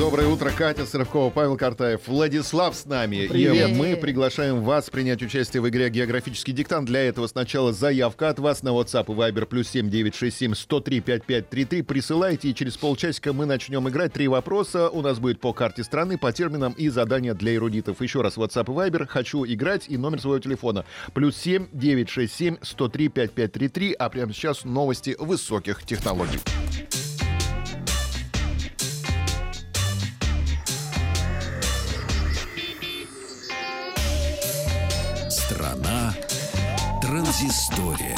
[0.00, 3.26] Доброе утро, Катя Сыровкова, Павел Картаев, Владислав с нами.
[3.26, 3.68] Привет.
[3.68, 6.86] И мы приглашаем вас принять участие в игре «Географический диктант».
[6.86, 11.82] Для этого сначала заявка от вас на WhatsApp и Viber плюс 7967 103 5533.
[11.82, 14.14] Присылайте, и через полчасика мы начнем играть.
[14.14, 18.00] Три вопроса у нас будет по карте страны, по терминам и задания для эрудитов.
[18.00, 19.06] Еще раз, WhatsApp и Viber.
[19.06, 20.86] Хочу играть и номер своего телефона.
[21.12, 23.92] Плюс 7 967 103 5533.
[23.98, 26.40] А прямо сейчас новости высоких технологий.
[35.50, 36.14] Страна
[37.02, 38.16] транзистория.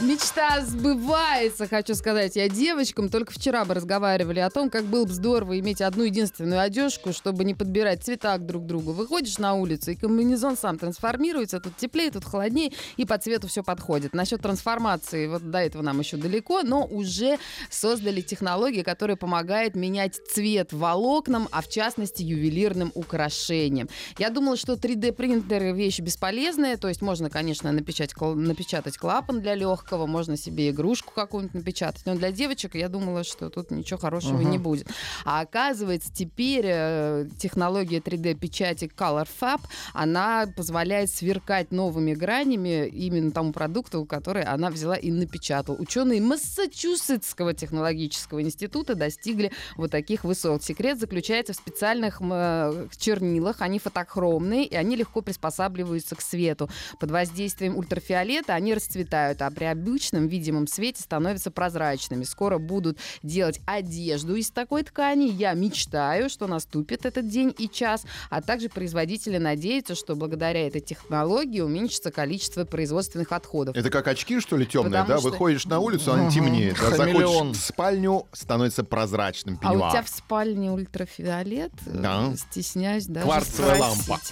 [0.00, 2.36] Мечта сбывается, хочу сказать.
[2.36, 6.60] Я девочкам только вчера бы разговаривали о том, как было бы здорово иметь одну единственную
[6.60, 8.92] одежку, чтобы не подбирать цвета к друг другу.
[8.92, 13.64] Выходишь на улицу, и комбинезон сам трансформируется, тут теплее, тут холоднее, и по цвету все
[13.64, 14.14] подходит.
[14.14, 17.36] Насчет трансформации, вот до этого нам еще далеко, но уже
[17.68, 23.88] создали технологии, которые помогают менять цвет волокнам, а в частности ювелирным украшениям.
[24.16, 29.87] Я думала, что 3D-принтеры вещь бесполезная, то есть можно, конечно, напечатать, напечатать клапан для легкого,
[29.96, 34.48] можно себе игрушку какую-нибудь напечатать, но для девочек я думала, что тут ничего хорошего Ага.
[34.48, 34.86] не будет.
[35.24, 39.60] А оказывается, теперь э, технология 3D-печати Color Fab,
[39.94, 45.76] она позволяет сверкать новыми гранями именно тому продукту, который она взяла и напечатала.
[45.76, 50.62] Ученые Массачусетского технологического института достигли вот таких высот.
[50.62, 53.60] Секрет заключается в специальных э, чернилах.
[53.60, 56.68] Они фотохромные, и они легко приспосабливаются к свету.
[57.00, 62.24] Под воздействием ультрафиолета они расцветают, а при обычном видимом свете становятся прозрачными.
[62.24, 65.24] Скоро будут делать одежду из такой ткани.
[65.30, 68.04] Я мечтаю, что наступит этот день и час.
[68.30, 73.76] А также производители надеются, что благодаря этой технологии уменьшится количество производственных отходов.
[73.76, 75.18] Это как очки, что ли, темные, Потому да?
[75.18, 76.34] что- Выходишь на улицу, они Ага.
[76.34, 76.76] темнеют.
[76.78, 77.22] А Хамелеон.
[77.22, 79.90] заходишь в спальню, становится прозрачным А у пеньюар.
[79.92, 81.72] тебя в спальне ультрафиолет?
[81.86, 82.34] Да.
[82.36, 84.08] Стесняюсь даже Кварцевая спросить.
[84.08, 84.22] лампа.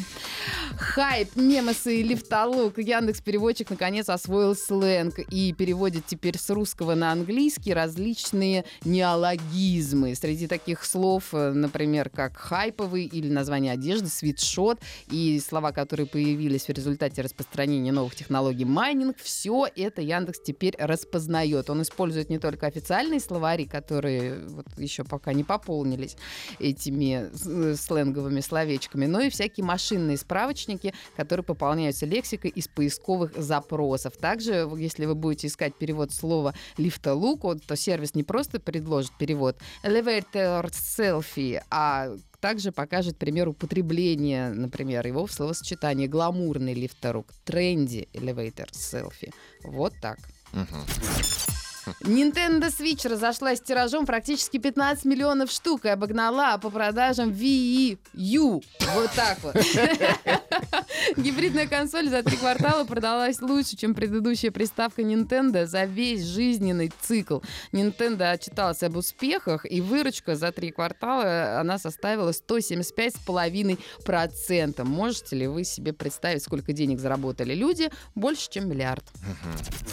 [0.79, 2.79] Хайп, мемосы и лифтолук.
[2.79, 10.15] Яндекс Переводчик наконец освоил сленг и переводит теперь с русского на английский различные неологизмы.
[10.15, 14.79] Среди таких слов, э, например, как хайповый или название одежды, свитшот
[15.11, 21.71] и слова, которые появились в результате распространения новых технологий майнинг, все это Яндекс теперь распознает.
[21.71, 26.17] Он использует не только официальные словари, которые вот еще пока не пополнились
[26.59, 34.17] этими э, сленговыми словечками, но и всякие машинные справочники, которые пополняются лексикой из поисковых запросов.
[34.17, 40.71] Также, если вы будете искать перевод слова лифтолук, то сервис не просто предложит перевод elevator
[40.71, 49.33] selfie, а также покажет пример употребления, например, его в словосочетании гламурный лифторук, тренди elevator selfie.
[49.65, 50.19] Вот так.
[50.53, 51.56] Мгм.
[52.01, 58.63] Nintendo Switch разошлась тиражом практически 15 миллионов штук и обогнала по продажам Wii U.
[58.95, 59.57] Вот так вот.
[61.17, 67.41] Гибридная консоль за три квартала продалась лучше, чем предыдущая приставка Nintendo за весь жизненный цикл.
[67.73, 74.85] Nintendo отчиталась об успехах, и выручка за три квартала она составила 175,5%.
[74.85, 77.91] Можете ли вы себе представить, сколько денег заработали люди?
[78.15, 79.05] Больше, чем миллиард.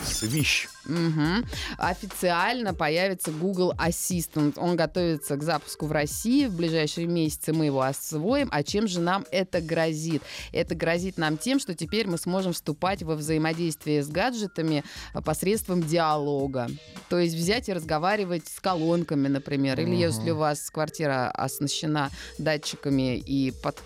[0.05, 0.67] Свищ.
[0.85, 1.45] Мгм.
[1.77, 4.53] Официально появится Google Assistant.
[4.57, 6.47] Он готовится к запуску в России.
[6.47, 8.49] В ближайшие месяцы мы его освоим.
[8.51, 10.21] А чем же нам это грозит?
[10.51, 14.83] Это грозит нам тем, что теперь мы сможем вступать во взаимодействие с гаджетами
[15.13, 16.69] а, посредством диалога.
[17.09, 19.79] То есть взять и разговаривать с колонками, например.
[19.79, 19.97] Или Мгм.
[19.99, 23.81] если у вас квартира оснащена датчиками и под-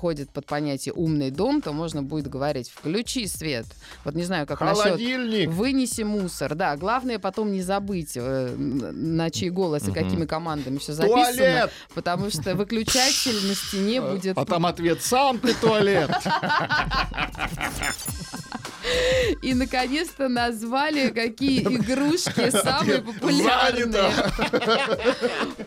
[0.00, 3.66] ходит под понятие «умный дом», то можно будет говорить «включи свет».
[4.04, 5.50] Вот не знаю, как насчет Холодильник.
[5.50, 6.76] Вынеси мусор, да.
[6.76, 11.24] Главное потом не забыть, э, на чей голос и какими командами все записано.
[11.24, 11.70] Туалет.
[11.94, 14.36] Потому что выключатель на стене будет...
[14.38, 16.10] А там ответ «Сам ты туалет».
[19.42, 24.10] И, наконец-то, назвали, какие игрушки самые популярные.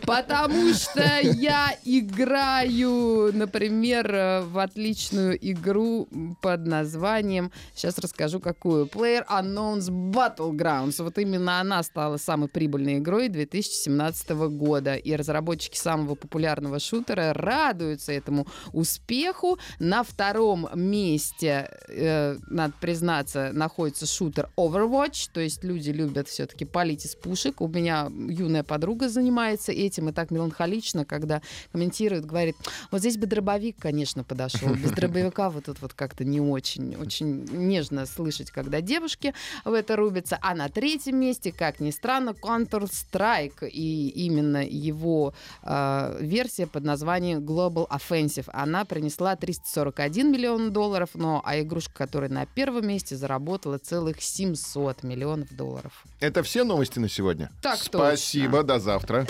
[0.06, 6.08] Потому что я играю, например, э, в отличную игру
[6.40, 11.02] под названием, сейчас расскажу какую, Player Unknown's Battlegrounds.
[11.02, 14.94] Вот именно она стала самой прибыльной игрой 2017 года.
[14.94, 19.58] И разработчики самого популярного шутера радуются этому успеху.
[19.78, 26.66] На втором месте, э, надо признать, признаться, находится шутер Overwatch, то есть люди любят все-таки
[26.66, 27.62] палить из пушек.
[27.62, 31.40] У меня юная подруга занимается этим, и так меланхолично, когда
[31.72, 32.56] комментирует, говорит,
[32.90, 34.68] вот здесь бы дробовик, конечно, подошел.
[34.74, 39.32] Без дробовика вот тут вот как-то не очень, очень нежно слышать, когда девушки
[39.64, 40.38] в это рубятся.
[40.42, 45.32] А на третьем месте, как ни странно, Counter-Strike, и именно его
[45.62, 48.50] э, версия под названием Global Offensive.
[48.52, 53.16] Она принесла 341 миллион долларов, но а игрушка, которая на первом месте,
[53.54, 56.04] заработала целых 700 миллионов долларов.
[56.20, 57.50] Это все новости на сегодня?
[57.62, 58.62] Так Спасибо, точно.
[58.64, 59.26] до завтра.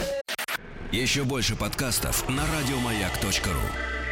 [0.93, 4.04] Еще больше подкастов на радиомаяк.ру.